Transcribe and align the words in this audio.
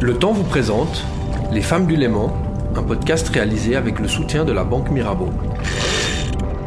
Le 0.00 0.18
temps 0.18 0.32
vous 0.32 0.44
présente 0.44 1.02
Les 1.50 1.62
Femmes 1.62 1.86
du 1.86 1.96
Léman, 1.96 2.30
un 2.76 2.82
podcast 2.82 3.28
réalisé 3.28 3.76
avec 3.76 3.98
le 3.98 4.08
soutien 4.08 4.44
de 4.44 4.52
la 4.52 4.64
Banque 4.64 4.90
Mirabeau. 4.90 5.30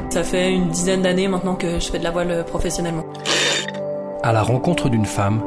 Ça 0.09 0.23
fait 0.23 0.51
une 0.51 0.69
dizaine 0.69 1.03
d'années 1.03 1.27
maintenant 1.27 1.55
que 1.55 1.79
je 1.79 1.91
fais 1.91 1.99
de 1.99 2.03
la 2.03 2.11
voile 2.11 2.45
professionnellement. 2.45 3.05
À 4.23 4.33
la 4.33 4.41
rencontre 4.41 4.89
d'une 4.89 5.05
femme 5.05 5.41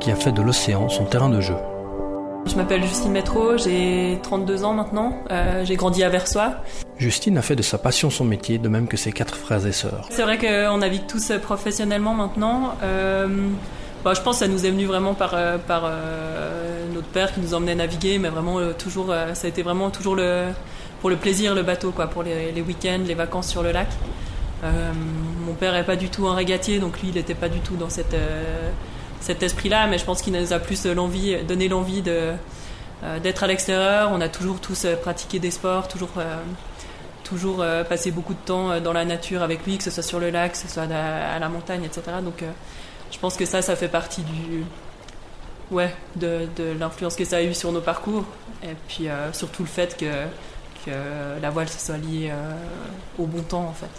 qui 0.00 0.10
a 0.10 0.16
fait 0.16 0.32
de 0.32 0.40
l'océan 0.40 0.88
son 0.88 1.04
terrain 1.04 1.28
de 1.28 1.40
jeu. 1.40 1.56
Je 2.46 2.56
m'appelle 2.56 2.82
Justine 2.82 3.12
Métro, 3.12 3.56
j'ai 3.56 4.18
32 4.22 4.64
ans 4.64 4.74
maintenant, 4.74 5.18
euh, 5.30 5.64
j'ai 5.64 5.76
grandi 5.76 6.02
à 6.04 6.08
Versoix. 6.08 6.56
Justine 6.98 7.38
a 7.38 7.42
fait 7.42 7.56
de 7.56 7.62
sa 7.62 7.78
passion 7.78 8.10
son 8.10 8.24
métier, 8.24 8.58
de 8.58 8.68
même 8.68 8.86
que 8.86 8.96
ses 8.96 9.12
quatre 9.12 9.34
frères 9.34 9.66
et 9.66 9.72
sœurs. 9.72 10.06
C'est 10.10 10.22
vrai 10.22 10.38
qu'on 10.38 10.78
navigue 10.78 11.06
tous 11.06 11.32
professionnellement 11.42 12.14
maintenant. 12.14 12.74
Euh, 12.82 13.26
bah, 14.04 14.14
je 14.14 14.20
pense 14.20 14.38
que 14.38 14.44
ça 14.44 14.48
nous 14.48 14.66
est 14.66 14.70
venu 14.70 14.84
vraiment 14.84 15.14
par, 15.14 15.32
euh, 15.34 15.58
par 15.58 15.90
notre 16.92 17.08
père 17.08 17.32
qui 17.32 17.40
nous 17.40 17.54
emmenait 17.54 17.74
naviguer, 17.74 18.18
mais 18.18 18.28
vraiment 18.28 18.72
toujours, 18.72 19.06
ça 19.06 19.46
a 19.46 19.48
été 19.48 19.62
vraiment 19.62 19.90
toujours 19.90 20.16
pour 21.00 21.10
le 21.10 21.16
plaisir 21.16 21.54
le 21.54 21.62
bateau, 21.62 21.90
pour 21.90 22.22
les, 22.22 22.62
week-ends, 22.62 23.00
les 23.06 23.14
vacances 23.14 23.48
sur 23.48 23.62
le 23.62 23.72
lac. 23.72 23.88
mon 24.62 25.54
père 25.54 25.72
n'est 25.72 25.84
pas 25.84 25.96
du 25.96 26.08
tout 26.08 26.28
un 26.28 26.34
régatier, 26.34 26.78
donc 26.78 27.00
lui 27.00 27.08
il 27.08 27.14
n'était 27.14 27.34
pas 27.34 27.48
du 27.48 27.60
tout 27.60 27.76
dans 27.76 27.90
cet 27.90 29.42
esprit-là, 29.42 29.86
mais 29.86 29.98
je 29.98 30.04
pense 30.04 30.22
qu'il 30.22 30.32
nous 30.32 30.52
a 30.52 30.58
plus 30.58 30.84
donné 30.84 31.68
l'envie 31.68 32.02
euh, 33.04 33.18
d'être 33.18 33.42
à 33.42 33.46
l'extérieur. 33.46 34.10
On 34.12 34.20
a 34.20 34.28
toujours 34.28 34.60
tous 34.60 34.84
euh, 34.84 34.96
pratiqué 34.96 35.38
des 35.38 35.50
sports, 35.50 35.88
toujours, 35.88 36.12
euh, 37.60 37.84
passé 37.84 38.10
beaucoup 38.10 38.32
de 38.32 38.38
temps 38.38 38.80
dans 38.80 38.92
la 38.92 39.04
nature 39.04 39.42
avec 39.42 39.66
lui, 39.66 39.76
que 39.76 39.84
ce 39.84 39.90
soit 39.90 40.02
sur 40.02 40.20
le 40.20 40.30
lac, 40.30 40.52
que 40.52 40.58
ce 40.58 40.68
soit 40.68 40.84
à, 40.84 41.38
la 41.38 41.48
montagne, 41.48 41.84
etc. 41.84 42.02
je 43.14 43.18
pense 43.20 43.36
que 43.36 43.46
ça, 43.46 43.62
ça 43.62 43.76
fait 43.76 43.88
partie 43.88 44.22
du, 44.22 44.64
ouais, 45.70 45.94
de, 46.16 46.48
de 46.56 46.72
l'influence 46.78 47.14
que 47.14 47.24
ça 47.24 47.36
a 47.36 47.42
eu 47.42 47.54
sur 47.54 47.72
nos 47.72 47.80
parcours. 47.80 48.24
Et 48.62 48.74
puis 48.88 49.08
surtout 49.32 49.62
le 49.62 49.68
fait 49.68 49.96
que, 49.96 50.06
que 50.84 50.90
la 51.40 51.50
voile 51.50 51.68
se 51.68 51.78
soit 51.78 51.98
liée 51.98 52.32
au 53.18 53.26
bon 53.26 53.42
temps, 53.42 53.66
en 53.66 53.72
fait. 53.72 53.90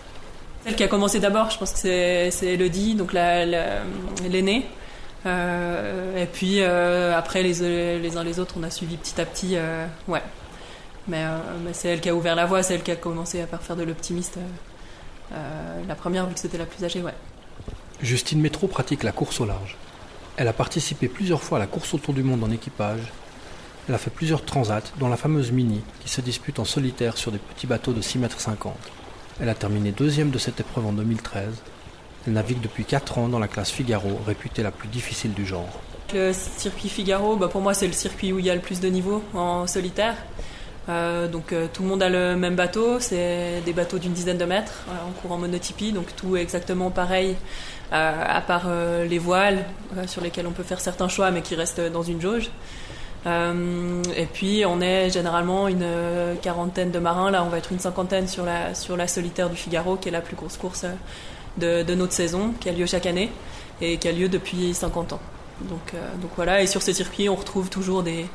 Celle 0.65 0.75
qui 0.75 0.83
a 0.83 0.87
commencé 0.87 1.19
d'abord, 1.19 1.51
je 1.51 1.59
pense 1.59 1.71
que 1.73 1.77
c'est, 1.77 2.31
Elodie, 2.43 2.95
donc 2.95 3.13
l'aînée. 3.13 4.67
Euh, 5.27 6.21
et 6.21 6.25
puis 6.25 6.61
euh, 6.61 7.17
après, 7.17 7.43
les, 7.43 7.99
les 7.99 8.17
uns 8.17 8.23
les 8.23 8.39
autres, 8.39 8.55
on 8.57 8.63
a 8.63 8.69
suivi 8.69 8.97
petit 8.97 9.19
à 9.19 9.25
petit. 9.25 9.57
Euh, 9.57 9.85
ouais. 10.07 10.21
Mais, 11.07 11.23
mais 11.63 11.73
c'est 11.73 11.89
elle 11.89 12.01
qui 12.01 12.09
a 12.09 12.15
ouvert 12.15 12.35
la 12.35 12.47
voie, 12.47 12.63
c'est 12.63 12.73
elle 12.73 12.81
qui 12.81 12.89
a 12.89 12.95
commencé 12.95 13.41
à 13.41 13.45
faire 13.59 13.75
de 13.75 13.83
l'optimiste. 13.83 14.39
la 15.87 15.95
première, 15.95 16.25
vu 16.25 16.33
que 16.33 16.39
c'était 16.39 16.57
la 16.57 16.65
plus 16.65 16.83
âgée, 16.83 17.03
ouais. 17.03 17.13
Justine 18.01 18.41
Métro 18.41 18.67
pratique 18.67 19.03
la 19.03 19.11
course 19.11 19.39
au 19.39 19.45
large. 19.45 19.77
Elle 20.37 20.47
a 20.47 20.53
participé 20.53 21.07
plusieurs 21.07 21.43
fois 21.43 21.57
à 21.57 21.59
la 21.59 21.67
course 21.67 21.93
autour 21.93 22.13
du 22.13 22.23
monde 22.23 22.43
en 22.43 22.51
équipage. 22.51 23.11
Elle 23.87 23.95
a 23.95 23.99
fait 23.99 24.09
plusieurs 24.09 24.43
transats, 24.43 24.91
dont 24.99 25.07
la 25.07 25.17
fameuse 25.17 25.51
Mini, 25.51 25.81
qui 26.01 26.09
se 26.09 26.21
dispute 26.21 26.59
en 26.59 26.65
solitaire 26.65 27.17
sur 27.17 27.31
des 27.31 27.37
petits 27.37 27.67
bateaux 27.67 27.93
de 27.93 28.01
6,50 28.01 28.19
mètres. 28.19 28.37
Elle 29.39 29.49
a 29.49 29.55
terminé 29.55 29.91
deuxième 29.91 30.31
de 30.31 30.37
cette 30.37 30.59
épreuve 30.59 30.87
en 30.87 30.93
2013 30.93 31.53
elle 32.27 32.33
navigue 32.33 32.61
depuis 32.61 32.85
4 32.85 33.19
ans 33.19 33.27
dans 33.27 33.39
la 33.39 33.47
classe 33.47 33.71
Figaro, 33.71 34.19
réputée 34.25 34.63
la 34.63 34.71
plus 34.71 34.87
difficile 34.87 35.33
du 35.33 35.45
genre. 35.45 35.69
Le 36.13 36.33
circuit 36.33 36.89
Figaro, 36.89 37.35
bah 37.35 37.47
pour 37.47 37.61
moi, 37.61 37.73
c'est 37.73 37.87
le 37.87 37.93
circuit 37.93 38.31
où 38.33 38.39
il 38.39 38.45
y 38.45 38.49
a 38.49 38.55
le 38.55 38.61
plus 38.61 38.79
de 38.79 38.87
niveaux 38.87 39.23
en 39.33 39.67
solitaire. 39.67 40.15
Euh, 40.87 41.27
donc 41.27 41.51
euh, 41.51 41.67
tout 41.71 41.81
le 41.81 41.89
monde 41.89 42.03
a 42.03 42.09
le 42.09 42.35
même 42.35 42.55
bateau, 42.55 42.99
c'est 42.99 43.61
des 43.65 43.73
bateaux 43.73 43.97
d'une 43.97 44.13
dizaine 44.13 44.37
de 44.37 44.45
mètres 44.45 44.83
euh, 44.87 44.91
en 45.07 45.11
courant 45.19 45.37
monotypie, 45.37 45.91
donc 45.91 46.15
tout 46.15 46.37
est 46.37 46.41
exactement 46.41 46.91
pareil, 46.91 47.35
à 47.91 48.41
part 48.41 48.67
les 49.07 49.19
voiles 49.19 49.63
sur 50.07 50.21
lesquels 50.21 50.47
on 50.47 50.51
peut 50.51 50.63
faire 50.63 50.81
certains 50.81 51.07
choix 51.07 51.29
mais 51.31 51.41
qui 51.41 51.55
restent 51.55 51.79
dans 51.79 52.01
une 52.01 52.19
jauge. 52.19 52.49
et 53.25 54.25
puis 54.33 54.63
on 54.65 54.81
est 54.81 55.11
généralement 55.11 55.67
une 55.67 55.85
quarantaine 56.41 56.91
de 56.91 56.99
marins, 56.99 57.31
là 57.31 57.43
on 57.43 57.49
va 57.49 57.59
être 57.59 57.71
une 57.71 57.79
cinquantaine 57.79 58.27
sur 58.27 58.43
la, 58.43 58.73
sur 58.73 58.97
la 58.97 59.07
solitaire 59.07 59.49
du 59.49 59.55
Figaro 59.55 59.97
qui 59.97 60.09
est 60.09 60.11
la 60.11 60.21
plus 60.21 60.35
grosse 60.35 60.57
course 60.57 60.85
de, 61.57 61.95
notre 61.95 62.13
saison 62.13 62.53
qui 62.59 62.69
a 62.69 62.71
lieu 62.73 62.87
chaque 62.87 63.05
année 63.05 63.31
et 63.81 63.97
qui 63.97 64.07
a 64.07 64.11
lieu 64.11 64.29
depuis 64.29 64.73
50 64.73 65.13
ans. 65.13 65.21
Donc, 65.61 65.93
euh, 65.93 65.97
donc 66.21 66.31
voilà, 66.35 66.61
et 66.61 66.67
sur 66.67 66.81
ce 66.81 66.91
circuit, 66.91 67.29
on 67.29 67.35
retrouve 67.35 67.69
toujours 67.69 68.03
des, 68.03 68.25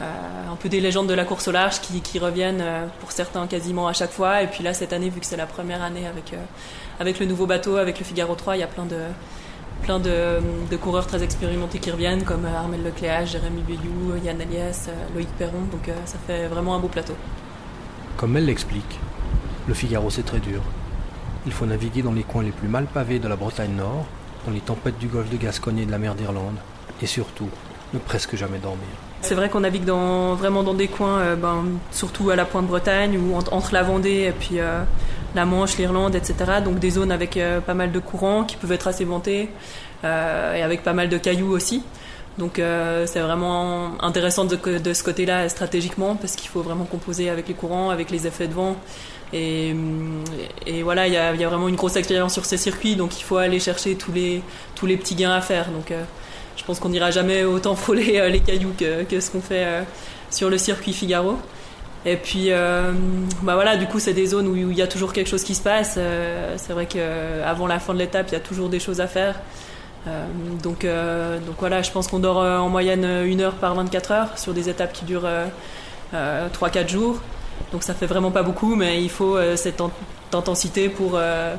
euh, 0.00 0.04
un 0.50 0.56
peu 0.56 0.68
des 0.68 0.80
légendes 0.80 1.08
de 1.08 1.14
la 1.14 1.24
course 1.24 1.48
au 1.48 1.52
large 1.52 1.80
qui, 1.80 2.18
reviennent 2.18 2.60
euh, 2.60 2.86
pour 3.00 3.12
certains 3.12 3.46
quasiment 3.46 3.88
à 3.88 3.92
chaque 3.92 4.12
fois. 4.12 4.42
Et 4.42 4.46
puis 4.46 4.62
là, 4.62 4.72
cette 4.72 4.92
année, 4.92 5.10
vu 5.10 5.20
que 5.20 5.26
c'est 5.26 5.36
la 5.36 5.46
première 5.46 5.82
année 5.82 6.06
avec, 6.06 7.18
le 7.18 7.26
nouveau 7.26 7.46
bateau, 7.46 7.76
avec 7.76 7.98
le 7.98 8.04
Figaro 8.04 8.34
3, 8.34 8.56
il 8.56 8.60
y 8.60 8.62
a 8.62 8.68
plein 8.68 8.86
de, 9.98 10.76
coureurs 10.76 11.06
très 11.06 11.22
expérimentés 11.22 11.80
qui 11.80 11.90
reviennent, 11.90 12.22
comme 12.22 12.46
Armel 12.46 12.82
Lecléage, 12.84 13.32
Jérémy 13.32 13.62
Buyou, 13.62 14.16
Yann 14.24 14.40
Elias, 14.40 14.88
Loïc 15.14 15.28
Perron. 15.36 15.62
Donc 15.72 15.90
ça 16.04 16.18
fait 16.26 16.46
vraiment 16.46 16.76
un 16.76 16.78
beau 16.78 16.88
plateau. 16.88 17.14
Comme 18.16 18.36
elle 18.36 18.46
l'explique, 18.46 19.00
le 19.66 19.74
Figaro 19.74 20.08
c'est 20.10 20.22
très 20.22 20.38
dur. 20.38 20.62
Il 21.46 21.52
faut 21.52 21.66
naviguer 21.66 22.02
dans 22.02 22.12
les 22.12 22.22
coins 22.22 22.42
les 22.42 22.52
plus 22.52 22.68
mal 22.68 22.84
pavés 22.84 23.18
de 23.18 23.26
la 23.26 23.34
Bretagne 23.34 23.74
Nord, 23.74 24.06
dans 24.44 24.52
les 24.52 24.60
tempêtes 24.60 24.98
du 24.98 25.06
golfe 25.06 25.30
de 25.30 25.36
Gascogne 25.36 25.78
et 25.78 25.86
de 25.86 25.90
la 25.90 25.98
mer 25.98 26.14
d'Irlande, 26.14 26.56
et 27.02 27.06
surtout, 27.06 27.48
ne 27.92 27.98
presque 27.98 28.36
jamais 28.36 28.58
dormir. 28.58 28.88
C'est 29.22 29.34
vrai 29.34 29.50
qu'on 29.50 29.60
navigue 29.60 29.86
vraiment 29.86 30.62
dans 30.62 30.74
des 30.74 30.88
coins, 30.88 31.18
euh, 31.18 31.36
ben, 31.36 31.64
surtout 31.90 32.30
à 32.30 32.36
la 32.36 32.44
pointe 32.44 32.66
Bretagne, 32.66 33.18
ou 33.18 33.36
entre 33.36 33.74
la 33.74 33.82
Vendée 33.82 34.28
et 34.28 34.32
puis 34.32 34.58
euh, 34.58 34.82
la 35.34 35.44
Manche, 35.44 35.76
l'Irlande, 35.76 36.14
etc. 36.14 36.34
Donc 36.64 36.78
des 36.78 36.90
zones 36.90 37.12
avec 37.12 37.36
euh, 37.36 37.60
pas 37.60 37.74
mal 37.74 37.92
de 37.92 37.98
courants 37.98 38.44
qui 38.44 38.56
peuvent 38.56 38.72
être 38.72 38.88
assez 38.88 39.04
ventés, 39.04 39.50
et 40.02 40.62
avec 40.62 40.82
pas 40.82 40.94
mal 40.94 41.10
de 41.10 41.18
cailloux 41.18 41.50
aussi. 41.50 41.82
Donc 42.38 42.60
c'est 43.06 43.20
vraiment 43.20 44.02
intéressant 44.02 44.44
de, 44.44 44.56
ce 44.92 45.02
côté-là 45.02 45.48
stratégiquement, 45.48 46.16
parce 46.16 46.36
qu'il 46.36 46.48
faut 46.48 46.62
vraiment 46.62 46.84
composer 46.84 47.28
avec 47.28 47.48
les 47.48 47.54
courants, 47.54 47.90
avec 47.90 48.10
les 48.10 48.26
effets 48.26 48.48
de 48.48 48.54
vent. 48.54 48.76
Et, 49.32 49.74
voilà, 50.82 51.06
il 51.06 51.12
y 51.12 51.16
a, 51.16 51.32
vraiment 51.32 51.68
une 51.68 51.76
grosse 51.76 51.96
expérience 51.96 52.32
sur 52.32 52.44
ces 52.44 52.56
circuits, 52.56 52.96
donc 52.96 53.18
il 53.20 53.22
faut 53.22 53.36
aller 53.36 53.60
chercher 53.60 53.94
tous 53.96 54.12
les, 54.12 54.42
petits 54.96 55.14
gains 55.14 55.32
à 55.32 55.40
faire. 55.40 55.70
Donc 55.70 55.90
euh, 55.90 56.02
je 56.56 56.64
pense 56.64 56.80
qu'on 56.80 56.88
n'ira 56.88 57.10
jamais 57.10 57.44
autant 57.44 57.74
frôler 57.76 58.18
euh, 58.18 58.28
les 58.28 58.40
cailloux 58.40 58.74
que, 58.76 59.20
ce 59.20 59.30
qu'on 59.30 59.40
fait 59.40 59.64
euh, 59.64 59.82
sur 60.30 60.50
le 60.50 60.58
circuit 60.58 60.92
Figaro. 60.92 61.38
Et 62.06 62.16
puis, 62.16 62.48
bah 63.42 63.54
voilà, 63.56 63.76
du 63.76 63.84
coup, 63.84 63.98
c'est 63.98 64.14
des 64.14 64.24
zones 64.24 64.48
où 64.48 64.56
il 64.56 64.74
y 64.74 64.80
a 64.80 64.86
toujours 64.86 65.12
quelque 65.12 65.28
chose 65.28 65.44
qui 65.44 65.54
se 65.54 65.60
passe. 65.60 65.98
c'est 66.56 66.72
vrai 66.72 66.86
qu'avant 66.86 67.66
la 67.66 67.78
fin 67.78 67.92
de 67.92 67.98
l'étape, 67.98 68.28
il 68.30 68.32
y 68.32 68.36
a 68.36 68.40
toujours 68.40 68.70
des 68.70 68.80
choses 68.80 69.02
à 69.02 69.06
faire. 69.06 69.38
Donc, 70.62 70.86
donc 70.86 71.56
voilà, 71.58 71.82
je 71.82 71.90
pense 71.90 72.08
qu'on 72.08 72.20
dort 72.20 72.38
en 72.38 72.68
moyenne 72.68 73.04
une 73.26 73.40
heure 73.40 73.54
par 73.54 73.74
24 73.74 74.12
heures 74.12 74.38
sur 74.38 74.54
des 74.54 74.68
étapes 74.68 74.92
qui 74.92 75.04
durent 75.04 75.28
3-4 76.12 76.88
jours. 76.88 77.20
Donc 77.72 77.82
ça 77.82 77.94
fait 77.94 78.06
vraiment 78.06 78.30
pas 78.30 78.42
beaucoup, 78.42 78.74
mais 78.74 79.02
il 79.02 79.10
faut 79.10 79.36
euh, 79.36 79.56
cette 79.56 79.80
intensité 80.32 80.88
pour 80.88 81.12
euh, 81.14 81.54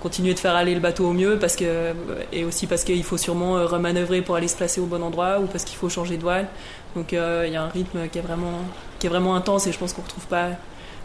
continuer 0.00 0.32
de 0.32 0.38
faire 0.38 0.54
aller 0.54 0.74
le 0.74 0.80
bateau 0.80 1.08
au 1.08 1.12
mieux, 1.12 1.38
parce 1.38 1.56
que, 1.56 1.64
euh, 1.66 1.92
et 2.32 2.44
aussi 2.44 2.66
parce 2.66 2.84
qu'il 2.84 3.04
faut 3.04 3.18
sûrement 3.18 3.54
remanœuvrer 3.66 4.22
pour 4.22 4.36
aller 4.36 4.48
se 4.48 4.56
placer 4.56 4.80
au 4.80 4.86
bon 4.86 5.02
endroit, 5.02 5.38
ou 5.40 5.46
parce 5.46 5.64
qu'il 5.64 5.76
faut 5.76 5.88
changer 5.88 6.16
de 6.16 6.22
voile. 6.22 6.48
Donc 6.96 7.12
il 7.12 7.16
y 7.52 7.56
a 7.56 7.62
un 7.62 7.68
rythme 7.68 8.08
qui 8.08 8.18
est 8.18 8.22
vraiment, 8.22 8.60
qui 8.98 9.06
est 9.06 9.10
vraiment 9.10 9.36
intense 9.36 9.66
et 9.66 9.72
je 9.72 9.78
pense 9.78 9.92
qu'on 9.92 10.02
ne 10.02 10.06
retrouve 10.06 10.26
pas 10.26 10.48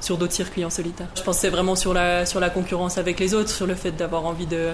sur 0.05 0.17
d'autres 0.17 0.33
circuits 0.33 0.63
en 0.63 0.69
solitaire. 0.69 1.07
Je 1.15 1.31
c'est 1.31 1.49
vraiment 1.49 1.75
sur 1.75 1.93
la, 1.93 2.25
sur 2.25 2.39
la 2.39 2.49
concurrence 2.49 2.97
avec 2.97 3.19
les 3.19 3.33
autres, 3.33 3.49
sur 3.49 3.65
le 3.65 3.75
fait 3.75 3.91
d'avoir 3.91 4.25
envie 4.25 4.45
de, 4.45 4.69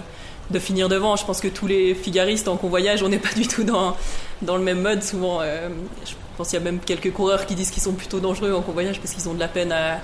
de 0.49 0.59
finir 0.59 0.89
devant. 0.89 1.15
Je 1.15 1.25
pense 1.25 1.39
que 1.39 1.47
tous 1.47 1.67
les 1.67 1.95
figaristes 1.95 2.47
en 2.47 2.57
convoyage, 2.57 3.01
on 3.01 3.09
n'est 3.09 3.17
pas 3.17 3.33
du 3.33 3.47
tout 3.47 3.63
dans, 3.63 3.95
dans 4.41 4.57
le 4.57 4.63
même 4.63 4.81
mode. 4.81 5.01
Souvent, 5.03 5.41
je 5.41 6.13
pense 6.37 6.49
qu'il 6.49 6.59
y 6.59 6.61
a 6.61 6.65
même 6.65 6.79
quelques 6.79 7.13
coureurs 7.13 7.45
qui 7.45 7.55
disent 7.55 7.71
qu'ils 7.71 7.83
sont 7.83 7.93
plutôt 7.93 8.19
dangereux 8.19 8.53
en 8.53 8.61
convoyage 8.61 8.99
parce 8.99 9.13
qu'ils 9.13 9.29
ont 9.29 9.33
de 9.33 9.39
la 9.39 9.47
peine 9.47 9.71
à, 9.71 9.99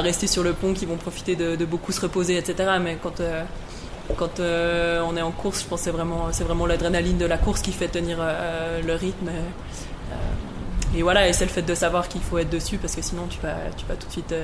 rester 0.00 0.26
sur 0.26 0.42
le 0.42 0.52
pont, 0.52 0.74
qu'ils 0.74 0.88
vont 0.88 0.96
profiter 0.96 1.36
de, 1.36 1.64
beaucoup 1.64 1.92
se 1.92 2.00
reposer, 2.00 2.36
etc. 2.36 2.72
Mais 2.82 2.98
quand, 3.02 3.20
euh, 3.20 3.42
quand 4.16 4.40
euh, 4.40 5.00
on 5.08 5.16
est 5.16 5.22
en 5.22 5.30
course, 5.30 5.62
je 5.62 5.66
pense 5.66 5.80
que 5.80 5.84
c'est 5.84 5.90
vraiment, 5.90 6.28
c'est 6.32 6.44
vraiment 6.44 6.66
l'adrénaline 6.66 7.18
de 7.18 7.24
la 7.24 7.38
course 7.38 7.62
qui 7.62 7.72
fait 7.72 7.88
tenir 7.88 8.18
euh, 8.20 8.82
le 8.82 8.94
rythme. 8.94 9.30
Et 10.96 11.02
voilà, 11.02 11.32
c'est 11.32 11.44
le 11.44 11.50
fait 11.50 11.62
de 11.62 11.74
savoir 11.74 12.08
qu'il 12.08 12.22
faut 12.22 12.38
être 12.38 12.50
dessus 12.50 12.78
parce 12.78 12.96
que 12.96 13.02
sinon 13.02 13.26
tu 13.28 13.38
vas, 13.40 13.54
tu 13.76 13.84
vas 13.86 13.94
tout 13.94 14.06
de 14.06 14.12
suite. 14.12 14.34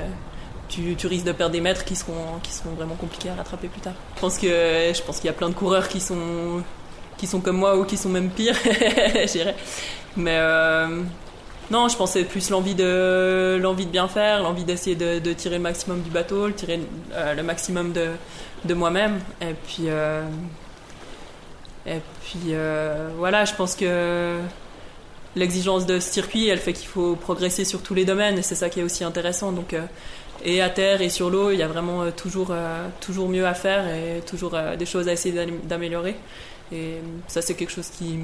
Tu, 0.69 0.95
tu, 0.95 1.07
risques 1.07 1.25
de 1.25 1.33
perdre 1.33 1.51
des 1.51 1.61
mètres 1.61 1.83
qui 1.83 1.95
seront, 1.95 2.39
qui 2.41 2.51
seront 2.51 2.71
vraiment 2.71 2.95
compliqués 2.95 3.29
à 3.29 3.35
rattraper 3.35 3.67
plus 3.67 3.81
tard. 3.81 3.93
Je 4.15 4.21
pense 4.21 4.37
que 4.37 4.47
je 4.47 5.01
qu'il 5.01 5.25
y 5.25 5.29
a 5.29 5.33
plein 5.33 5.49
de 5.49 5.53
coureurs 5.53 5.87
qui 5.87 5.99
sont 5.99 6.63
qui 7.17 7.27
sont 7.27 7.39
comme 7.39 7.57
moi 7.57 7.77
ou 7.77 7.85
qui 7.85 7.97
sont 7.97 8.09
même 8.09 8.29
pires, 8.29 8.57
je 8.63 9.51
Mais 10.17 10.37
euh, 10.37 11.01
non, 11.71 11.87
je 11.87 11.95
pensais 11.95 12.23
plus 12.23 12.49
l'envie 12.49 12.75
de 12.75 13.57
l'envie 13.61 13.85
de 13.85 13.91
bien 13.91 14.07
faire, 14.07 14.41
l'envie 14.41 14.63
d'essayer 14.63 14.95
de, 14.95 15.33
tirer 15.33 15.55
le 15.57 15.61
maximum 15.61 16.01
du 16.01 16.09
bateau, 16.09 16.49
tirer 16.51 16.81
euh, 17.13 17.33
le 17.33 17.43
maximum 17.43 17.93
de, 17.93 18.09
de 18.65 18.73
moi-même. 18.73 19.19
Et 19.41 19.53
puis 19.53 19.85
euh, 19.87 20.23
et 21.85 22.01
puis 22.23 22.53
voilà, 23.17 23.45
je 23.45 23.53
pense 23.53 23.75
que 23.75 24.39
l'exigence 25.35 25.85
de 25.85 25.99
ce 25.99 26.09
circuit, 26.09 26.47
elle 26.47 26.59
fait 26.59 26.73
qu'il 26.73 26.87
faut 26.87 27.15
progresser 27.15 27.65
sur 27.65 27.81
tous 27.81 27.93
les 27.93 28.05
domaines 28.05 28.37
et 28.37 28.41
c'est 28.41 28.55
ça 28.55 28.69
qui 28.69 28.79
est 28.79 28.83
aussi 28.83 29.03
intéressant. 29.03 29.51
Donc 29.51 29.75
et 30.45 30.61
à 30.61 30.69
terre 30.69 31.01
et 31.01 31.09
sur 31.09 31.29
l'eau, 31.29 31.51
il 31.51 31.57
y 31.57 31.63
a 31.63 31.67
vraiment 31.67 32.11
toujours 32.11 32.53
toujours 32.99 33.29
mieux 33.29 33.47
à 33.47 33.53
faire 33.53 33.87
et 33.87 34.21
toujours 34.21 34.55
des 34.77 34.85
choses 34.85 35.07
à 35.07 35.13
essayer 35.13 35.45
d'améliorer. 35.63 36.15
Et 36.73 37.01
ça, 37.27 37.41
c'est 37.41 37.53
quelque 37.53 37.71
chose 37.71 37.89
qui, 37.89 38.17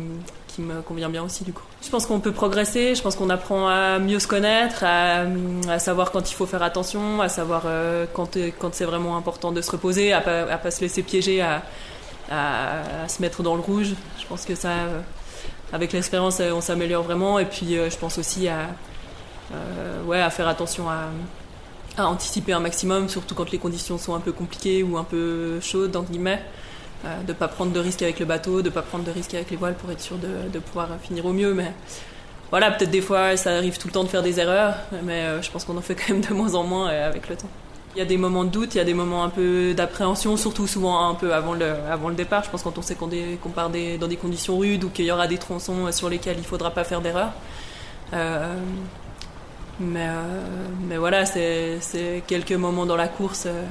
qui, 0.47 0.61
me 0.61 0.81
convient 0.81 1.09
bien 1.09 1.23
aussi, 1.23 1.43
du 1.43 1.53
coup. 1.53 1.63
Je 1.83 1.89
pense 1.89 2.05
qu'on 2.07 2.19
peut 2.19 2.31
progresser, 2.31 2.95
je 2.95 3.01
pense 3.01 3.15
qu'on 3.15 3.29
apprend 3.29 3.67
à 3.67 3.99
mieux 3.99 4.19
se 4.19 4.27
connaître, 4.27 4.83
à, 4.83 5.25
à, 5.69 5.77
savoir 5.77 6.11
quand 6.11 6.31
il 6.31 6.33
faut 6.33 6.47
faire 6.47 6.63
attention, 6.63 7.21
à 7.21 7.29
savoir 7.29 7.63
euh, 7.65 8.05
quand, 8.13 8.37
quand 8.57 8.73
c'est 8.73 8.85
vraiment 8.85 9.17
important 9.17 9.51
de 9.51 9.61
se 9.61 9.69
reposer, 9.71 10.13
à 10.13 10.21
pas, 10.21 10.51
à 10.51 10.57
pas 10.57 10.71
se 10.71 10.81
laisser 10.81 11.03
piéger, 11.03 11.41
à, 11.41 11.61
à, 12.31 13.07
se 13.07 13.21
mettre 13.21 13.43
dans 13.43 13.55
le 13.55 13.61
rouge. 13.61 13.93
Je 14.19 14.25
pense 14.25 14.45
que 14.45 14.55
ça, 14.55 14.69
euh, 14.69 15.01
avec 15.73 15.93
l'expérience, 15.93 16.39
on 16.39 16.61
s'améliore 16.61 17.03
vraiment. 17.03 17.39
Et 17.39 17.45
puis, 17.45 17.75
je 17.75 17.97
pense 17.97 18.17
aussi 18.17 18.47
à, 18.47 18.69
à 20.11 20.29
faire 20.29 20.47
attention 20.47 20.89
à 20.89 22.07
anticiper 22.07 22.53
un 22.53 22.59
maximum, 22.59 23.09
surtout 23.09 23.35
quand 23.35 23.51
les 23.51 23.57
conditions 23.57 23.97
sont 23.97 24.15
un 24.15 24.19
peu 24.19 24.31
compliquées 24.31 24.83
ou 24.83 24.97
un 24.97 25.03
peu 25.03 25.59
chaudes. 25.61 25.95
Euh, 27.05 27.21
de 27.23 27.31
ne 27.31 27.33
pas 27.33 27.47
prendre 27.47 27.71
de 27.71 27.79
risques 27.79 28.01
avec 28.01 28.19
le 28.19 28.25
bateau, 28.25 28.61
de 28.61 28.67
ne 28.67 28.73
pas 28.73 28.81
prendre 28.81 29.05
de 29.05 29.11
risques 29.11 29.33
avec 29.33 29.49
les 29.49 29.55
voiles 29.55 29.75
pour 29.75 29.89
être 29.89 30.01
sûr 30.01 30.17
de, 30.17 30.59
pouvoir 30.59 30.89
finir 31.01 31.25
au 31.25 31.31
mieux. 31.31 31.53
Mais 31.53 31.71
voilà, 32.49 32.71
peut-être 32.71 32.91
des 32.91 33.01
fois, 33.01 33.37
ça 33.37 33.55
arrive 33.55 33.77
tout 33.77 33.87
le 33.87 33.93
temps 33.93 34.03
de 34.03 34.09
faire 34.09 34.21
des 34.21 34.37
erreurs, 34.39 34.75
mais 35.03 35.23
euh, 35.23 35.41
je 35.41 35.49
pense 35.49 35.63
qu'on 35.63 35.77
en 35.77 35.81
fait 35.81 35.95
quand 35.95 36.09
même 36.09 36.21
de 36.21 36.33
moins 36.33 36.55
en 36.55 36.63
moins 36.63 36.89
euh, 36.89 37.07
avec 37.07 37.29
le 37.29 37.37
temps. 37.37 37.49
Il 37.95 37.99
y 37.99 38.01
a 38.01 38.05
des 38.05 38.17
moments 38.17 38.43
de 38.43 38.49
doute, 38.49 38.75
il 38.75 38.77
y 38.77 38.81
a 38.81 38.85
des 38.85 38.93
moments 38.93 39.23
un 39.23 39.29
peu 39.29 39.73
d'appréhension, 39.73 40.37
surtout 40.37 40.67
souvent 40.67 41.09
un 41.09 41.15
peu 41.15 41.33
avant 41.33 41.53
le, 41.53 42.13
départ. 42.15 42.43
Je 42.43 42.49
pense 42.49 42.61
quand 42.61 42.77
on 42.77 42.81
sait 42.83 42.95
qu'on, 42.95 43.09
part 43.49 43.69
des, 43.69 43.97
dans 43.97 44.07
des 44.07 44.15
conditions 44.15 44.57
rudes 44.57 44.83
ou 44.83 44.89
qu'il 44.89 45.05
y 45.05 45.11
aura 45.11 45.27
des 45.27 45.37
tronçons 45.37 45.91
sur 45.91 46.07
lesquels 46.07 46.37
il 46.37 46.41
ne 46.41 46.45
faudra 46.45 46.71
pas 46.71 46.83
faire 46.83 47.01
d'erreur. 47.01 47.31
Euh, 48.13 48.53
mais, 49.79 50.07
euh, 50.07 50.67
mais 50.87 50.97
voilà, 50.97 51.25
c'est 51.25 52.23
quelques 52.27 52.51
moments 52.51 52.85
dans 52.85 52.95
la 52.95 53.07
course. 53.07 53.47
Euh, 53.47 53.65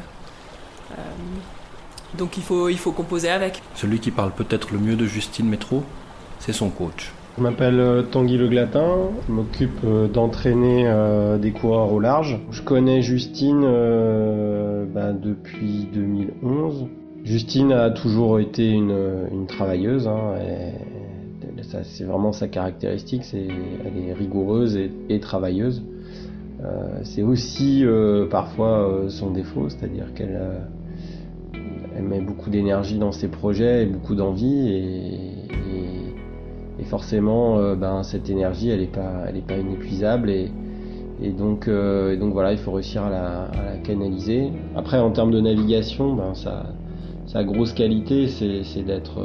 donc 2.17 2.37
il 2.37 2.43
faut, 2.43 2.69
il 2.69 2.79
faut 2.79 2.93
composer 2.93 3.31
avec. 3.31 3.62
Celui 3.75 4.00
qui 4.00 4.11
parle 4.11 4.32
peut-être 4.32 4.73
le 4.73 4.79
mieux 4.79 4.97
de 4.97 5.06
Justine 5.06 5.49
Métro, 5.49 5.85
c'est 6.38 6.53
son 6.53 6.70
coach. 6.70 7.12
Je 7.36 7.42
m'appelle 7.42 8.04
Tanguy 8.10 8.36
Le 8.36 8.48
Glatin, 8.48 9.10
je 9.28 9.32
m'occupe 9.32 9.86
d'entraîner 10.12 10.90
des 11.40 11.52
coureurs 11.52 11.92
au 11.92 12.00
large. 12.00 12.40
Je 12.50 12.62
connais 12.62 13.00
Justine 13.00 13.62
bah, 14.92 15.12
depuis 15.12 15.88
2011. 15.92 16.86
Justine 17.25 17.72
a 17.72 17.90
toujours 17.90 18.40
été 18.40 18.70
une, 18.70 19.46
travailleuse. 19.46 20.08
Hein, 20.08 20.34
c'est 21.82 22.04
vraiment 22.04 22.32
sa 22.32 22.48
caractéristique, 22.48 23.22
elle 23.32 24.08
est 24.08 24.12
rigoureuse 24.12 24.78
et, 25.08 25.20
travailleuse. 25.20 25.82
Euh, 26.62 27.00
c'est 27.04 27.22
aussi 27.22 27.84
euh, 27.84 28.26
parfois 28.26 28.88
euh, 28.88 29.08
son 29.08 29.31
défaut, 29.31 29.69
c'est-à-dire 29.69 30.12
qu'elle 30.14 30.40
elle 31.96 32.04
met 32.04 32.20
beaucoup 32.20 32.50
d'énergie 32.50 32.98
dans 32.98 33.12
ses 33.12 33.28
projets 33.28 33.82
et 33.82 33.86
beaucoup 33.86 34.14
d'envie 34.14 35.34
forcément 36.84 37.75
ben, 37.75 38.02
cette 38.02 38.30
énergie 38.30 38.70
elle 38.70 38.80
n'est 38.80 38.86
pas, 38.86 39.25
elle 39.28 39.36
est 39.36 39.46
pas 39.46 39.56
inépuisable 39.56 40.30
et, 40.30 40.50
et 41.20 41.30
donc, 41.30 41.69
donc 41.69 42.32
voilà, 42.32 42.52
il 42.52 42.58
faut 42.58 42.72
réussir 42.72 43.02
à 43.02 43.10
la, 43.10 43.48
canaliser. 43.82 44.52
Après, 44.76 44.98
en 44.98 45.10
termes 45.10 45.32
de 45.32 45.40
navigation, 45.40 46.14
ben, 46.14 46.34
sa, 46.34 46.66
sa 47.26 47.42
grosse 47.42 47.72
qualité, 47.72 48.28
c'est 48.28 48.82
d'être 48.82 49.20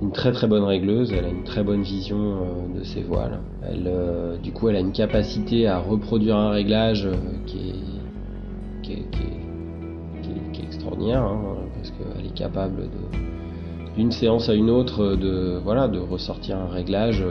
une 0.00 0.12
très 0.12 0.32
très 0.32 0.46
bonne 0.46 0.62
régleuse, 0.62 1.12
elle 1.12 1.24
a 1.24 1.28
une 1.28 1.44
très 1.44 1.62
bonne 1.64 1.82
vision 1.82 2.18
euh, 2.18 2.78
de 2.78 2.84
ses 2.84 3.02
voiles. 3.02 3.40
Elle, 3.68 3.84
euh, 3.86 4.36
du 4.36 4.52
coup, 4.52 4.68
elle 4.68 4.76
a 4.76 4.80
une 4.80 4.92
capacité 4.92 5.66
à 5.66 5.78
reproduire 5.78 6.36
un 6.36 6.50
réglage 6.50 7.06
euh, 7.06 7.14
qui 7.46 7.70
est, 7.70 8.82
qui, 8.82 8.92
est, 8.92 9.10
qui, 9.10 9.22
est, 9.22 10.52
qui, 10.52 10.60
est, 10.60 10.64
extraordinaire, 10.64 11.22
hein, 11.22 11.40
parce 11.74 11.90
qu'elle 11.90 12.26
est 12.26 12.34
capable 12.34 12.82
de 12.82 13.18
d'une 13.98 14.12
séance 14.12 14.48
à 14.48 14.54
une 14.54 14.70
autre 14.70 15.16
de 15.16 15.60
voilà 15.62 15.88
de 15.88 15.98
ressortir 15.98 16.56
un 16.56 16.68
réglage 16.68 17.22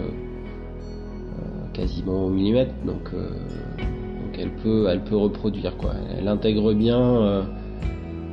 quasiment 1.74 2.26
au 2.26 2.30
millimètre. 2.30 2.74
Donc, 2.86 3.10
elle 4.38 4.52
peut 4.62 4.88
elle 4.90 5.04
peut 5.04 5.18
reproduire 5.18 5.76
quoi. 5.78 5.94
Elle 6.20 6.28
intègre 6.28 6.74
bien 6.74 7.46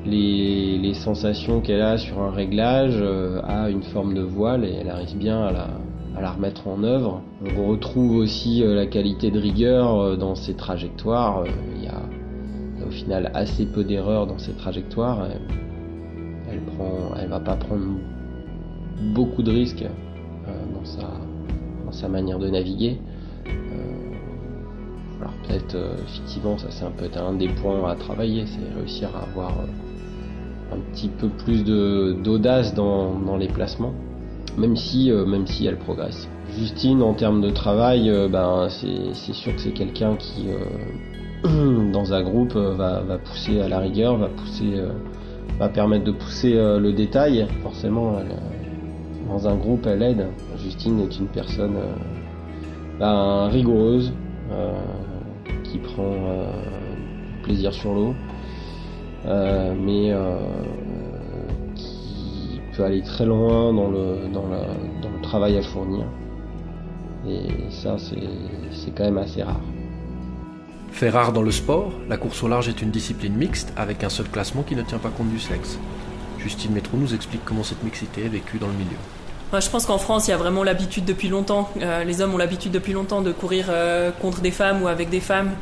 les, 0.06 0.94
sensations 0.94 1.60
qu'elle 1.60 1.82
a 1.82 1.98
sur 1.98 2.20
un 2.20 2.30
réglage 2.30 2.96
euh, 2.96 3.40
à 3.44 3.68
une 3.68 3.82
forme 3.82 4.14
de 4.14 4.22
voile 4.22 4.64
et 4.64 4.72
elle 4.80 4.88
arrive 4.88 5.16
bien 5.16 5.42
à 5.42 5.52
la, 5.52 5.68
à 6.16 6.32
remettre 6.32 6.68
en 6.68 6.82
œuvre. 6.82 7.20
On 7.56 7.66
retrouve 7.68 8.16
aussi 8.16 8.62
euh, 8.62 8.74
la 8.74 8.86
qualité 8.86 9.30
de 9.30 9.38
rigueur 9.38 9.98
euh, 9.98 10.16
dans 10.16 10.34
ses 10.34 10.54
trajectoires. 10.54 11.44
Il 11.76 11.84
y, 11.84 11.88
a, 11.88 12.00
au 12.86 12.90
final 12.90 13.30
assez 13.34 13.66
peu 13.66 13.82
d'erreurs 13.82 14.26
dans 14.26 14.38
ses 14.38 14.52
trajectoires. 14.52 15.26
Elle, 15.30 15.40
elle, 16.52 16.60
prend, 16.60 17.16
elle 17.20 17.28
va 17.28 17.40
pas 17.40 17.56
prendre 17.56 17.82
beaucoup 19.00 19.42
de 19.42 19.50
risques 19.50 19.84
dans, 20.46 20.84
sa, 20.84 21.02
dans 21.84 21.92
sa 21.92 22.08
manière 22.08 22.38
de 22.38 22.48
naviguer. 22.48 22.98
alors 25.20 25.32
peut-être 25.46 25.76
effectivement 26.06 26.58
ça 26.58 26.66
c'est 26.70 26.84
un 26.84 26.90
peu 26.90 27.08
un 27.18 27.34
des 27.34 27.48
points 27.48 27.88
à 27.90 27.94
travailler, 27.94 28.44
c'est 28.46 28.78
réussir 28.78 29.10
à 29.16 29.28
avoir 29.30 29.52
un 30.74 30.78
petit 30.92 31.08
peu 31.08 31.28
plus 31.28 31.64
d'audace 31.64 32.74
dans, 32.74 33.36
les 33.38 33.48
placements, 33.48 33.94
même 34.58 34.76
si, 34.76 35.10
euh, 35.10 35.24
même 35.24 35.46
si 35.46 35.66
elle 35.66 35.78
progresse. 35.78 36.28
Justine, 36.58 37.02
en 37.02 37.14
termes 37.14 37.40
de 37.40 37.50
travail, 37.50 38.10
euh, 38.10 38.28
ben, 38.28 38.68
c'est 38.68 39.32
sûr 39.32 39.54
que 39.54 39.60
c'est 39.60 39.72
quelqu'un 39.72 40.16
qui, 40.16 40.46
euh, 40.48 41.90
dans 41.92 42.12
un 42.12 42.22
groupe, 42.22 42.54
va, 42.54 43.00
va, 43.00 43.18
pousser 43.18 43.60
à 43.60 43.68
la 43.68 43.78
rigueur, 43.78 44.16
va, 44.16 44.28
pousser, 44.28 44.80
va 45.58 45.68
permettre 45.68 46.04
de 46.04 46.12
pousser 46.12 46.54
le 46.54 46.92
détail. 46.92 47.46
Forcément, 47.62 48.18
dans 49.28 49.48
un 49.48 49.56
groupe, 49.56 49.86
elle 49.86 50.02
aide. 50.02 50.26
Justine 50.58 51.00
est 51.00 51.18
une 51.18 51.26
personne 51.26 51.76
ben, 52.98 53.48
rigoureuse, 53.48 54.12
qui 55.64 55.78
prend 55.78 56.12
plaisir 57.42 57.72
sur 57.72 57.94
l'eau. 57.94 58.14
Euh, 59.26 59.74
mais 59.74 60.10
euh, 60.12 60.36
qui 61.74 62.60
peut 62.76 62.84
aller 62.84 63.02
très 63.02 63.24
loin 63.24 63.72
dans 63.72 63.88
le, 63.88 64.28
dans 64.32 64.44
le 64.44 65.22
travail 65.22 65.56
à 65.56 65.62
fournir. 65.62 66.04
Et 67.26 67.70
ça, 67.70 67.96
c'est 67.98 68.90
quand 68.94 69.04
même 69.04 69.16
assez 69.16 69.42
rare. 69.42 69.60
Fait 70.90 71.08
rare 71.08 71.32
dans 71.32 71.42
le 71.42 71.50
sport, 71.50 71.90
la 72.08 72.18
course 72.18 72.42
au 72.42 72.48
large 72.48 72.68
est 72.68 72.82
une 72.82 72.90
discipline 72.90 73.34
mixte 73.34 73.72
avec 73.76 74.04
un 74.04 74.10
seul 74.10 74.28
classement 74.28 74.62
qui 74.62 74.76
ne 74.76 74.82
tient 74.82 74.98
pas 74.98 75.08
compte 75.08 75.30
du 75.30 75.40
sexe. 75.40 75.78
Justine 76.44 76.72
Métro 76.72 76.98
nous 76.98 77.14
explique 77.14 77.42
comment 77.44 77.64
cette 77.64 77.82
mixité 77.82 78.26
est 78.26 78.28
vécue 78.28 78.58
dans 78.58 78.66
le 78.66 78.74
milieu. 78.74 78.96
je 79.58 79.70
pense 79.70 79.86
qu'en 79.86 79.96
France, 79.96 80.28
il 80.28 80.30
y 80.30 80.34
a 80.34 80.36
vraiment 80.36 80.62
l'habitude 80.62 81.06
depuis 81.06 81.28
longtemps, 81.28 81.70
euh, 81.80 82.04
les 82.04 82.20
hommes 82.20 82.34
ont 82.34 82.38
l'habitude 82.38 82.70
depuis 82.70 82.92
longtemps 82.92 83.22
de 83.22 83.32
courir 83.32 83.66
euh, 83.70 84.10
contre 84.20 84.42
des 84.42 84.50
femmes 84.50 84.82
ou 84.82 84.88
avec 84.88 85.08
des 85.08 85.20
femmes. 85.20 85.52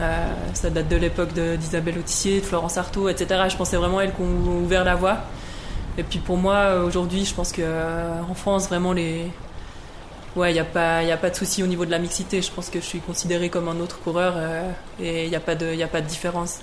Euh, 0.00 0.26
ça 0.54 0.70
date 0.70 0.88
de 0.88 0.96
l'époque 0.96 1.32
d'Isabelle 1.32 1.98
Autissier, 1.98 2.40
de 2.40 2.46
Florence 2.46 2.78
Artaud, 2.78 3.08
etc. 3.08 3.42
Je 3.50 3.56
pensais 3.56 3.76
vraiment 3.76 4.00
elles 4.00 4.14
qui 4.14 4.22
ont 4.22 4.62
ouvert 4.62 4.84
la 4.84 4.94
voie. 4.94 5.18
Et 5.98 6.04
puis 6.04 6.20
pour 6.20 6.36
moi, 6.36 6.76
aujourd'hui, 6.86 7.24
je 7.24 7.34
pense 7.34 7.52
qu'en 7.52 8.34
France, 8.34 8.68
vraiment, 8.68 8.92
les... 8.92 9.26
il 10.36 10.52
n'y 10.52 10.58
a, 10.60 10.64
pas, 10.64 10.98
a 10.98 11.16
pas 11.16 11.30
de 11.30 11.34
souci 11.34 11.62
au 11.64 11.66
niveau 11.66 11.84
de 11.84 11.90
la 11.90 11.98
mixité. 11.98 12.40
Je 12.40 12.52
pense 12.52 12.70
que 12.70 12.80
je 12.80 12.86
suis 12.86 13.00
considéré 13.00 13.50
comme 13.50 13.68
un 13.68 13.80
autre 13.80 13.98
coureur 13.98 14.36
et 15.00 15.24
il 15.24 15.28
n'y 15.28 15.34
a, 15.34 15.38
a 15.38 15.88
pas 15.88 16.00
de 16.00 16.06
différence. 16.06 16.60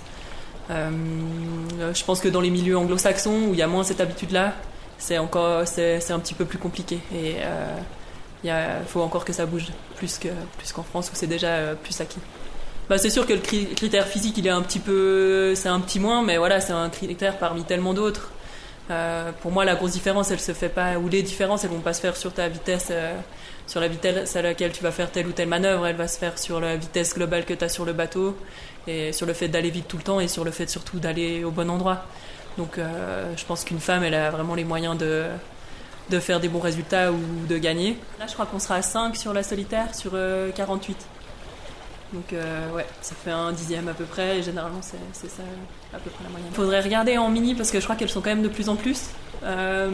Je 0.68 2.04
pense 2.04 2.20
que 2.20 2.28
dans 2.28 2.40
les 2.40 2.50
milieux 2.50 2.76
anglo-saxons, 2.76 3.48
où 3.48 3.52
il 3.52 3.58
y 3.58 3.62
a 3.62 3.66
moins 3.66 3.84
cette 3.84 4.00
habitude-là, 4.00 4.54
c'est 4.98 5.18
encore 5.18 5.66
c'est, 5.66 6.10
un 6.10 6.18
petit 6.18 6.34
peu 6.34 6.44
plus 6.44 6.58
compliqué. 6.58 6.98
Et 7.14 7.36
il 8.44 8.52
faut 8.86 9.02
encore 9.02 9.24
que 9.24 9.32
ça 9.32 9.46
bouge, 9.46 9.66
plus, 9.96 10.18
que, 10.18 10.28
plus 10.58 10.72
qu'en 10.72 10.82
France, 10.82 11.10
où 11.12 11.16
c'est 11.16 11.26
déjà 11.26 11.74
plus 11.82 12.00
acquis. 12.00 12.20
Bah, 12.88 12.96
c'est 12.96 13.10
sûr 13.10 13.26
que 13.26 13.34
le 13.34 13.40
critère 13.40 14.06
physique, 14.06 14.38
il 14.38 14.46
est 14.46 14.50
un 14.50 14.62
petit 14.62 14.78
peu, 14.78 15.54
c'est 15.54 15.68
un 15.68 15.80
petit 15.80 16.00
moins, 16.00 16.22
mais 16.22 16.38
voilà, 16.38 16.60
c'est 16.60 16.72
un 16.72 16.88
critère 16.88 17.38
parmi 17.38 17.64
tellement 17.64 17.92
d'autres. 17.92 18.30
Euh, 18.90 19.32
pour 19.40 19.52
moi, 19.52 19.64
la 19.64 19.74
grosse 19.74 19.92
différence, 19.92 20.30
elle 20.30 20.40
se 20.40 20.52
fait 20.52 20.68
pas, 20.68 20.98
ou 20.98 21.08
les 21.08 21.22
différences, 21.22 21.64
elles 21.64 21.70
vont 21.70 21.80
pas 21.80 21.92
se 21.92 22.00
faire 22.00 22.16
sur 22.16 22.32
ta 22.32 22.48
vitesse, 22.48 22.88
euh, 22.90 23.14
sur 23.66 23.80
la 23.80 23.88
vitesse 23.88 24.34
à 24.36 24.42
laquelle 24.42 24.72
tu 24.72 24.82
vas 24.82 24.92
faire 24.92 25.10
telle 25.10 25.26
ou 25.26 25.32
telle 25.32 25.48
manœuvre. 25.48 25.86
Elle 25.86 25.96
va 25.96 26.08
se 26.08 26.18
faire 26.18 26.38
sur 26.38 26.60
la 26.60 26.76
vitesse 26.76 27.14
globale 27.14 27.44
que 27.44 27.54
tu 27.54 27.64
as 27.64 27.68
sur 27.68 27.84
le 27.84 27.92
bateau, 27.92 28.36
et 28.86 29.12
sur 29.12 29.26
le 29.26 29.34
fait 29.34 29.48
d'aller 29.48 29.70
vite 29.70 29.88
tout 29.88 29.98
le 29.98 30.02
temps, 30.02 30.20
et 30.20 30.28
sur 30.28 30.44
le 30.44 30.50
fait 30.50 30.68
surtout 30.68 30.98
d'aller 30.98 31.44
au 31.44 31.50
bon 31.50 31.68
endroit. 31.70 32.04
Donc, 32.56 32.78
euh, 32.78 33.32
je 33.36 33.44
pense 33.44 33.64
qu'une 33.64 33.80
femme, 33.80 34.02
elle 34.02 34.14
a 34.14 34.30
vraiment 34.30 34.54
les 34.54 34.64
moyens 34.64 34.96
de, 34.96 35.26
de 36.10 36.18
faire 36.18 36.40
des 36.40 36.48
bons 36.48 36.60
résultats 36.60 37.12
ou 37.12 37.20
de 37.46 37.58
gagner. 37.58 37.98
Là, 38.18 38.26
je 38.26 38.32
crois 38.32 38.46
qu'on 38.46 38.58
sera 38.58 38.76
à 38.76 38.82
5 38.82 39.16
sur 39.16 39.32
la 39.32 39.42
solitaire, 39.42 39.94
sur 39.94 40.12
48. 40.54 40.96
Donc 42.12 42.32
euh, 42.32 42.72
ouais, 42.72 42.86
ça 43.02 43.14
fait 43.14 43.30
un 43.30 43.52
dixième 43.52 43.88
à 43.88 43.92
peu 43.92 44.04
près, 44.04 44.38
et 44.38 44.42
généralement 44.42 44.80
c'est 44.82 45.28
ça 45.28 45.42
à 45.92 45.98
peu 45.98 46.10
près 46.10 46.24
la 46.24 46.30
moyenne. 46.30 46.50
Faudrait 46.54 46.80
regarder 46.80 47.18
en 47.18 47.28
mini 47.28 47.54
parce 47.54 47.70
que 47.70 47.80
je 47.80 47.84
crois 47.84 47.96
qu'elles 47.96 48.08
sont 48.08 48.22
quand 48.22 48.30
même 48.30 48.42
de 48.42 48.48
plus 48.48 48.68
en 48.68 48.76
plus. 48.76 49.10
Euh, 49.44 49.90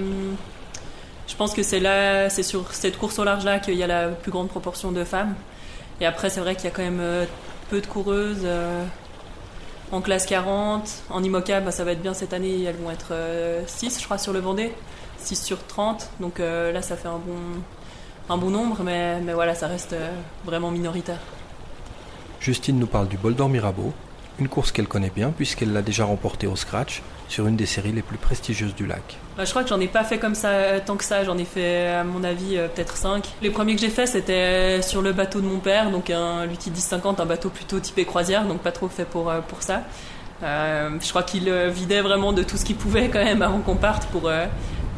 je 1.26 1.34
pense 1.34 1.54
que 1.54 1.62
c'est 1.62 1.80
là, 1.80 2.30
c'est 2.30 2.44
sur 2.44 2.72
cette 2.72 2.98
course 2.98 3.18
au 3.18 3.24
large 3.24 3.44
là 3.44 3.58
qu'il 3.58 3.74
y 3.74 3.82
a 3.82 3.88
la 3.88 4.08
plus 4.08 4.30
grande 4.30 4.48
proportion 4.48 4.92
de 4.92 5.02
femmes. 5.02 5.34
Et 6.00 6.06
après 6.06 6.30
c'est 6.30 6.40
vrai 6.40 6.54
qu'il 6.54 6.66
y 6.66 6.68
a 6.68 6.70
quand 6.70 6.82
même 6.82 7.00
euh, 7.00 7.24
peu 7.68 7.80
de 7.80 7.86
coureuses. 7.86 8.46
en 9.90 10.00
classe 10.00 10.26
40, 10.26 10.88
en 11.10 11.22
IMOCA, 11.22 11.60
bah, 11.60 11.72
ça 11.72 11.82
va 11.82 11.92
être 11.92 12.02
bien 12.02 12.14
cette 12.14 12.32
année, 12.32 12.62
elles 12.62 12.76
vont 12.76 12.90
être 12.92 13.12
6 13.66 13.98
je 13.98 14.04
crois 14.04 14.18
sur 14.18 14.32
le 14.32 14.38
Vendée. 14.38 14.72
6 15.18 15.42
sur 15.42 15.66
30. 15.66 16.10
Donc 16.20 16.38
là, 16.38 16.82
ça 16.82 16.96
fait 16.96 17.08
un 17.08 18.36
bon, 18.36 18.50
nombre, 18.50 18.82
mais 18.84 19.32
voilà, 19.32 19.54
ça 19.54 19.66
reste 19.66 19.96
vraiment 20.44 20.70
minoritaire. 20.70 21.18
Justine 22.44 22.78
nous 22.78 22.86
parle 22.86 23.08
du 23.08 23.16
bol 23.16 23.34
d'or 23.34 23.48
Mirabeau, 23.48 23.94
une 24.38 24.48
course 24.48 24.70
qu'elle 24.70 24.86
connaît 24.86 25.08
bien 25.08 25.30
puisqu'elle 25.30 25.72
l'a 25.72 25.80
déjà 25.80 26.04
remportée 26.04 26.46
au 26.46 26.56
scratch 26.56 27.00
sur 27.26 27.46
une 27.46 27.56
des 27.56 27.64
séries 27.64 27.92
les 27.92 28.02
plus 28.02 28.18
prestigieuses 28.18 28.74
du 28.74 28.86
lac. 28.86 29.16
Bah, 29.38 29.46
je 29.46 29.50
crois 29.50 29.62
que 29.62 29.70
j'en 29.70 29.80
ai 29.80 29.88
pas 29.88 30.04
fait 30.04 30.18
comme 30.18 30.34
ça 30.34 30.48
euh, 30.48 30.80
tant 30.84 30.96
que 30.96 31.04
ça, 31.04 31.24
j'en 31.24 31.38
ai 31.38 31.46
fait 31.46 31.86
à 31.86 32.04
mon 32.04 32.22
avis 32.22 32.58
euh, 32.58 32.68
peut-être 32.68 32.98
5. 32.98 33.26
Les 33.40 33.48
premiers 33.48 33.74
que 33.74 33.80
j'ai 33.80 33.88
fait 33.88 34.04
c'était 34.04 34.82
sur 34.82 35.00
le 35.00 35.14
bateau 35.14 35.40
de 35.40 35.46
mon 35.46 35.58
père, 35.58 35.90
donc 35.90 36.10
un 36.10 36.44
Lutti 36.44 36.70
1050, 36.70 37.18
un 37.18 37.24
bateau 37.24 37.48
plutôt 37.48 37.80
typé 37.80 38.04
croisière, 38.04 38.44
donc 38.44 38.58
pas 38.60 38.72
trop 38.72 38.88
fait 38.88 39.06
pour, 39.06 39.30
euh, 39.30 39.40
pour 39.40 39.62
ça. 39.62 39.80
je 40.42 41.08
crois 41.08 41.22
qu'il 41.22 41.50
vidait 41.50 42.02
vraiment 42.02 42.34
de 42.34 42.42
tout 42.42 42.58
ce 42.58 42.66
qu'il 42.66 42.76
pouvait 42.76 43.08
quand 43.08 43.24
même 43.24 43.40
avant 43.40 43.60
qu'on 43.60 43.76
parte 43.76 44.04
pour, 44.08 44.30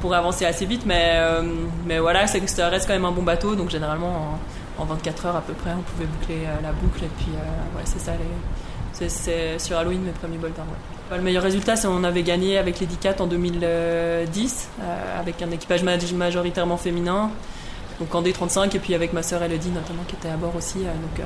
pour 0.01 0.15
avancer 0.15 0.45
assez 0.47 0.67
vite, 0.67 0.83
mais, 0.85 1.21
mais 1.87 2.01
voilà, 2.01 2.27
ça 2.27 2.69
reste 2.69 2.89
quand 2.89 2.95
même 2.95 3.05
un 3.05 3.13
bon 3.13 3.23
bateau, 3.23 3.55
donc 3.55 3.71
généralement 3.71 4.37
en, 4.79 4.85
24 4.85 5.27
heures 5.27 5.37
à 5.37 5.41
peu 5.41 5.53
près 5.53 5.71
on 5.73 5.83
pouvait 5.83 6.07
boucler 6.07 6.43
la 6.63 6.73
boucle 6.73 7.05
et 7.05 7.11
puis 7.19 7.33
ouais, 7.77 7.85
c'est 7.85 8.01
ça 8.01 8.13
c'est 9.09 9.59
sur 9.59 9.77
Halloween 9.77 10.01
mes 10.03 10.13
premiers 10.13 10.39
bols 10.39 10.53
Le 11.11 11.21
meilleur 11.21 11.43
résultat, 11.43 11.77
c'est 11.77 11.87
qu'on 11.87 12.03
avait 12.03 12.23
gagné 12.23 12.57
avec 12.57 12.81
les 12.81 12.87
4 12.87 13.21
en 13.21 13.27
2010, 13.27 14.71
euh, 14.81 15.21
avec 15.21 15.43
un 15.43 15.51
équipage 15.51 15.83
majoritairement 15.83 16.79
féminin, 16.79 17.31
donc 18.01 18.15
en 18.15 18.23
D35, 18.23 18.75
et 18.75 18.79
puis 18.79 18.95
avec 18.95 19.13
ma 19.13 19.23
sœur 19.23 19.43
Elodie 19.43 19.69
notamment 19.69 20.03
qui 20.09 20.15
était 20.15 20.31
à 20.31 20.37
bord 20.37 20.57
aussi. 20.57 20.79
Euh, 20.79 20.93
donc, 20.93 21.21
euh, 21.21 21.25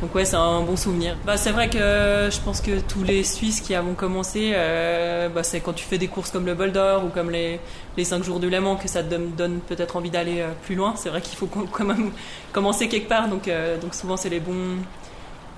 donc 0.00 0.14
ouais, 0.14 0.24
c'est 0.24 0.36
un 0.36 0.62
bon 0.62 0.76
souvenir. 0.76 1.16
Bah, 1.26 1.36
c'est 1.36 1.50
vrai 1.50 1.68
que 1.68 1.78
je 1.78 2.40
pense 2.40 2.60
que 2.60 2.80
tous 2.80 3.02
les 3.02 3.22
Suisses 3.24 3.60
qui 3.60 3.74
avons 3.74 3.94
commencé, 3.94 4.52
bah, 5.34 5.42
c'est 5.42 5.60
quand 5.60 5.72
tu 5.72 5.84
fais 5.84 5.98
des 5.98 6.08
courses 6.08 6.30
comme 6.30 6.46
le 6.46 6.54
Bol 6.54 6.72
d'Or 6.72 7.04
ou 7.04 7.08
comme 7.08 7.30
les, 7.30 7.60
les 7.96 8.04
5 8.04 8.24
jours 8.24 8.40
du 8.40 8.48
Léman 8.48 8.76
que 8.76 8.88
ça 8.88 9.02
te 9.02 9.14
donne, 9.14 9.60
peut-être 9.60 9.96
envie 9.96 10.10
d'aller 10.10 10.44
plus 10.62 10.74
loin. 10.74 10.94
C'est 10.96 11.08
vrai 11.10 11.20
qu'il 11.20 11.36
faut 11.36 11.46
quand 11.46 11.84
même 11.84 12.10
commencer 12.52 12.88
quelque 12.88 13.08
part, 13.08 13.28
donc, 13.28 13.50
donc 13.80 13.94
souvent 13.94 14.16
c'est 14.16 14.30
les 14.30 14.40
bons 14.40 14.78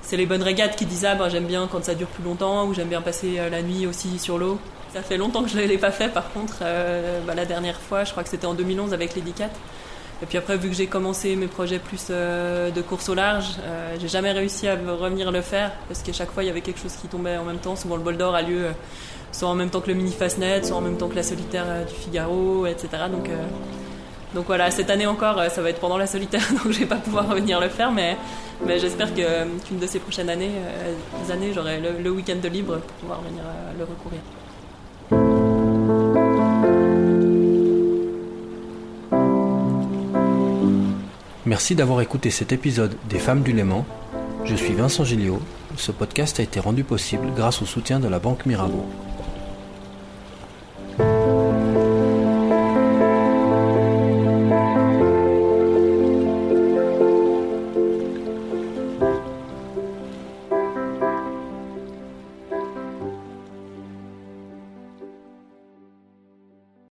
c'est 0.03 0.17
les 0.17 0.27
bonnes 0.27 0.43
régates 0.43 0.77
qui 0.77 0.85
disent 0.85 1.05
ah 1.05 1.15
ben, 1.15 1.29
j'aime 1.29 1.47
bien 1.47 1.69
quand 1.71 1.85
ça 1.85 1.95
dure 1.95 2.09
plus 2.09 2.25
longtemps 2.25 2.67
ou 2.67 2.75
j'aime 2.75 2.89
bien 2.89 3.01
passer 3.01 3.39
euh, 3.39 3.49
la 3.49 3.63
nuit 3.63 3.87
aussi 3.87 4.19
sur 4.19 4.37
l'eau. 4.37 4.59
Ça 4.93 5.03
fait 5.03 5.17
longtemps 5.17 5.43
que 5.43 5.49
je 5.49 5.57
ne 5.57 5.65
l'ai 5.65 5.79
pas 5.79 5.93
fait 5.93 6.09
par 6.09 6.31
contre. 6.33 6.59
Euh, 6.63 7.21
bah, 7.27 7.35
la 7.35 7.47
dernière 7.47 7.81
fois, 7.81 8.05
je 8.05 8.11
crois 8.11 8.23
que 8.23 8.29
c'était 8.29 8.47
en 8.47 8.55
2011 8.55 8.93
avec 8.93 9.15
les 9.15 9.23
4 9.23 9.51
Et 10.23 10.27
puis 10.27 10.39
après, 10.39 10.57
vu 10.57 10.69
que 10.69 10.75
j'ai 10.75 10.87
commencé 10.87 11.35
mes 11.35 11.49
projets 11.49 11.81
plus 11.81 12.07
euh, 12.11 12.71
de 12.71 12.81
course 12.81 13.09
au 13.09 13.15
large, 13.15 13.57
j'ai 14.01 14.09
jamais 14.09 14.33
réussi 14.33 14.69
à 14.69 14.77
revenir 14.77 15.33
le 15.33 15.43
faire 15.43 15.73
parce 15.89 16.03
qu'à 16.03 16.13
chaque 16.13 16.31
fois 16.31 16.45
il 16.45 16.47
y 16.47 16.51
avait 16.51 16.61
quelque 16.61 16.81
chose 16.81 16.95
qui 16.95 17.09
tombait 17.09 17.37
en 17.37 17.45
même 17.45 17.59
temps. 17.59 17.75
Souvent 17.77 17.97
le 17.97 18.03
bol 18.03 18.17
d'or 18.17 18.35
a 18.35 18.43
lieu 18.43 18.67
soit 19.33 19.49
en 19.49 19.55
même 19.55 19.71
temps 19.71 19.81
que 19.81 19.89
le 19.89 19.95
mini 19.95 20.13
Fastnet, 20.13 20.63
soit 20.63 20.77
en 20.77 20.81
même 20.81 20.97
temps 20.97 21.09
que 21.09 21.17
la 21.17 21.23
solitaire 21.23 21.65
du 21.87 21.95
Figaro, 21.95 22.67
etc. 22.67 23.05
Donc 23.11 23.29
donc 24.35 24.47
voilà, 24.47 24.71
cette 24.71 24.89
année 24.89 25.07
encore, 25.07 25.39
ça 25.51 25.61
va 25.61 25.71
être 25.71 25.81
pendant 25.81 25.99
la 25.99 26.07
solitaire, 26.07 26.43
donc 26.65 26.73
je 26.73 26.79
vais 26.81 26.87
pas 26.87 26.97
pouvoir 26.97 27.29
revenir 27.29 27.61
le 27.61 27.69
faire, 27.69 27.93
mais, 27.93 28.17
j'espère 28.67 29.13
qu'une 29.13 29.79
de 29.79 29.87
ces 29.87 29.99
prochaines 29.99 30.31
années, 30.31 30.53
euh, 30.57 31.33
années 31.33 31.53
j'aurai 31.55 31.81
le, 31.81 32.11
week-end 32.11 32.37
de 32.43 32.49
libre 32.49 32.79
pour 32.79 32.97
pouvoir 32.97 33.21
venir 33.21 33.43
euh, 33.45 33.79
le 33.79 33.85
recourir. 33.85 34.21
Merci 41.53 41.75
d'avoir 41.75 42.01
écouté 42.01 42.31
cet 42.31 42.51
épisode 42.51 42.97
des 43.11 43.19
Femmes 43.19 43.43
du 43.43 43.53
Léman. 43.53 43.85
Je 44.47 44.55
suis 44.55 44.73
Vincent 44.73 45.05
Gilliot. 45.05 45.39
Ce 45.77 45.93
podcast 45.93 46.41
a 46.41 46.43
été 46.43 46.61
rendu 46.61 46.83
possible 46.83 47.27
grâce 47.37 47.61
au 47.61 47.67
soutien 47.67 48.01
de 48.01 48.09
la 48.09 48.19
Banque 48.19 48.47
Mirabeau. 48.47 48.87